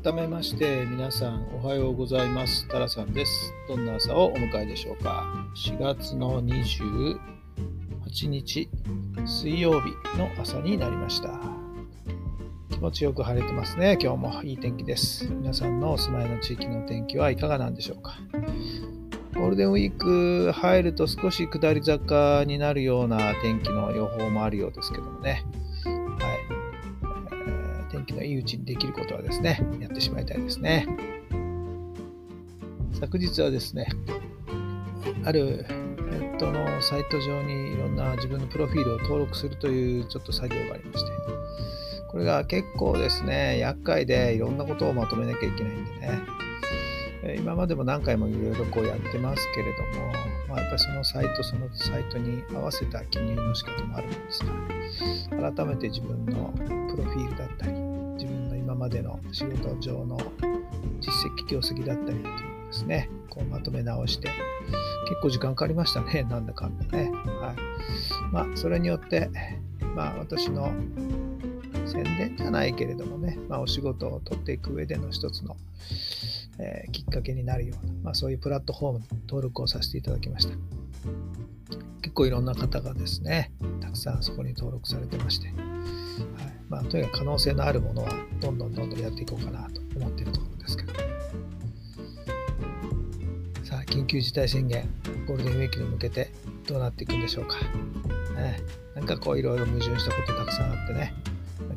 [0.00, 2.68] 改めまして皆さんおはようございます。
[2.68, 3.52] タラさんです。
[3.66, 5.26] どんな朝をお迎えでしょうか
[5.56, 7.18] ？4月の28
[8.28, 8.70] 日
[9.26, 11.40] 水曜日の朝になりました。
[12.70, 13.98] 気持ちよく晴れてますね。
[14.00, 15.26] 今日もいい天気です。
[15.32, 18.18] 皆さんのお住まいの地域の天気はいかがなんでしょうか？
[19.34, 25.44] ゴールデンウィーク入ると少し下り坂になるような天気の予報もあるようですけどもね。
[25.84, 25.90] の
[26.54, 26.57] い。
[28.14, 30.86] いうちにできることはですね、やってしまいたいですね。
[33.00, 33.88] 昨日はですね、
[35.24, 35.64] ある
[36.10, 41.12] ネットのサイト上にいろんな自分のプロフィールを登録するというちょっと作業がありまして、
[42.10, 46.18] これが結構ですね、厄介でいろんなことをまとめなきゃいけないんでね、
[47.36, 50.12] 今までも何回もいろいろこうやってますけれども、
[50.48, 54.42] まあ、やっぱりそのサイトそのサイトに合わせた記入の仕方もあるんです
[55.30, 57.77] が改めて自分のプロフィールだったり
[58.78, 60.18] までの仕事上の
[61.00, 64.28] 実績業績だったりっていうのをですね、こうまとめ直して、
[65.08, 67.10] 結構時間かかりましたね、なんだかんだね。
[67.40, 68.32] はい。
[68.32, 69.30] まあ、それによって、
[69.94, 70.72] まあ、私の
[71.86, 75.56] 宣伝じゃないけれどもね、まあ、お仕事を取っていく上での一つの、
[76.58, 80.54] えー、きっかけになるような、まあ、そういうプラットフォームに登録をさせていただきました。
[82.02, 90.92] 結構いろんな方がですね、たくさんそこに登録されてまして、はいまあ、とにかく可能性のあるものはどんどんどんどんやっていこうかなと思っているところですけど。
[93.64, 94.88] さあ、緊急事態宣言、
[95.26, 96.30] ゴールデンウィークに向けて
[96.66, 97.56] どうなっていくんでしょうか。
[98.36, 98.60] ね、
[98.94, 101.14] なんかこういろいろ矛盾したことたくさんあってね、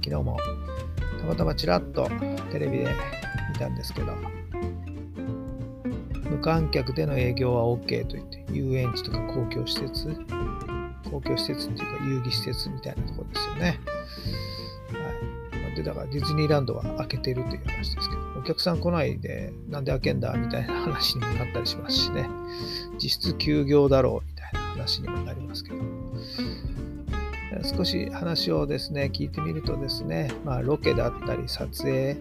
[0.03, 0.38] 昨日も
[1.19, 2.09] たまたまちらっと
[2.52, 2.96] テレビで
[3.53, 4.13] 見たんですけど、
[6.29, 10.16] 無観客での営業は OK と言って、遊園地とか公共施設、
[11.09, 13.79] 公共施設っていうか遊戯施設みたいなところですよね。
[15.81, 22.30] で、だからディズニーランドは開けてるという話ですけど、お客さん来ないで、なんで開けんだみたいな話にもなったりしますしね、
[23.02, 25.78] 実質休業だろうみたいな話にもなりますけど、
[27.64, 32.18] 少し話をですね、聞いてみるとですね、まあ、ロケだったり撮影、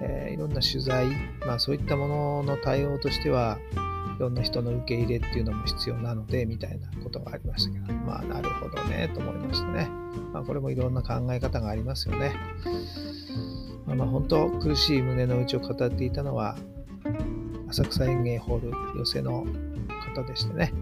[0.00, 1.06] えー、いろんな取材、
[1.46, 3.58] まあ、そういったものの対応としては、
[4.16, 9.88] いろんな人の受け入れっていうのも必要なので、みたいなことがありましたけど、まあ、なるほどね、と思いましたね。
[10.32, 12.34] まあ、これもいろんな考え方がありますよね。
[13.86, 16.56] まあ、まあ本当、苦しい胸の内を語っていたのは、
[17.68, 19.46] 浅草園芸ホール寄せの
[20.14, 20.72] 方でしてね。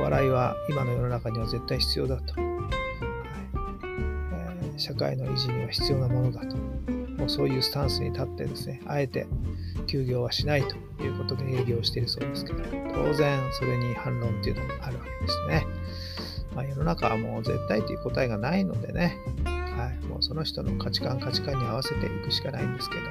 [0.00, 2.34] 笑いは今の世の中には絶対必要だと。
[2.34, 2.44] はい
[4.32, 6.56] えー、社会の維持には必要なものだと。
[6.56, 9.26] もうそういうスタンスに立ってですね、あえて
[9.86, 12.62] 休業はしないということで営業しているそうですけど、
[12.94, 15.66] 当然それに反論っていうのもあるわけですね。
[16.54, 23.02] まあ、世の中はもう絶対という答えがないのでね、はい、もうその人の価値観、価値観に合わせていくしかないんですけど、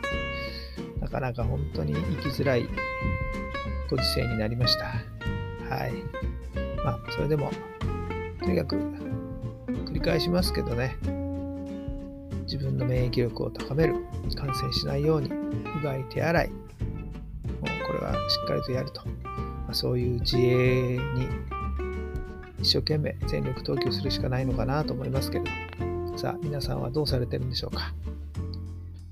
[0.99, 2.67] なかなか本当に生きづらい
[3.89, 4.85] ご時世になりました。
[5.75, 5.93] はい。
[6.83, 7.51] まあ、それでも、
[8.39, 8.75] とにかく、
[9.85, 10.95] 繰り返しますけどね、
[12.51, 13.95] 自分の免疫力を高める、
[14.35, 16.57] 感染しないように、うがい、手洗い、もう
[17.87, 21.27] これはしっかりとやると、まあ、そういう自衛に
[22.59, 27.93] 一生懸命全力投球するしかないのかなと思いますけれど、さあ、皆さんはどうされてるんでしょうか。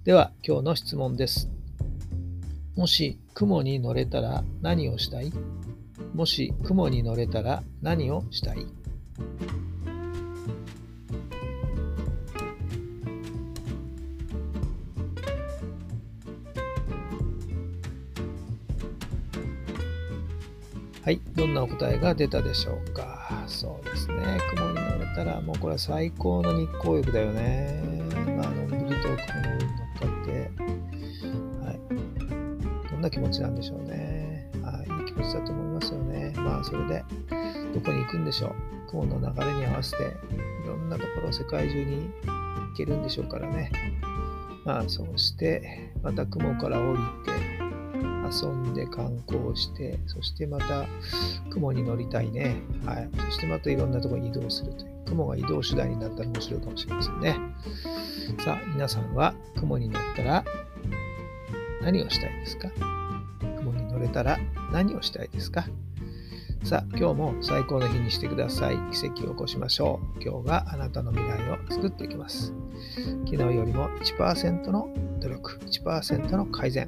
[0.04, 1.50] では、今日の質問です。
[2.76, 5.32] もし雲に乗れたら何をしたい？
[6.14, 8.66] もし雲に乗れたら何をしたい？
[21.02, 23.44] はい、どんなお答えが出たでしょうか？
[23.48, 27.82] そうですね、雲に乗れたら、もうこれは最高の日光浴だよね。
[28.38, 30.52] まあのんびりと雲の上に乗っかって、
[31.66, 31.80] はい。
[32.92, 34.52] どんな気持ちなんでしょうね。
[34.62, 36.34] はい、いい気持ちだと思いますよね。
[36.36, 37.04] まあ、それで、
[37.74, 38.56] どこに行くんでしょう。
[38.92, 43.72] 雲の流れに合わせて、いろんなところ、世界中に行けるんでしょうからね。
[44.66, 47.59] まあ、そうして、また雲から降りて、
[48.32, 50.86] 遊んで観光して、そしてまた
[51.50, 52.58] 雲に乗りたいね。
[52.86, 53.10] はい。
[53.26, 55.06] そしてまたいろんなところに移動するという。
[55.06, 57.36] 雲が移動手段になったら面白いかもしれませんね。
[58.44, 60.46] さあ、皆さんは雲に乗ったら
[61.82, 62.70] 何をしたいですか？
[63.58, 64.38] 雲に乗れたら
[64.72, 65.66] 何をしたいですか？
[66.64, 68.78] さあ、今日も最高の日にしてください。
[68.92, 70.22] 奇跡を起こしましょう。
[70.22, 72.54] 今日があなたの未来を作っていきます。
[73.26, 74.90] 昨日よりも1%の
[75.22, 76.88] 努力、1%の改善。